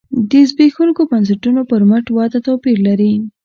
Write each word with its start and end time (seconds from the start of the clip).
د 0.29 0.31
زبېښونکو 0.49 1.01
بنسټونو 1.11 1.61
پر 1.69 1.81
مټ 1.89 2.05
وده 2.17 2.39
توپیر 2.47 2.77
لري. 2.87 3.13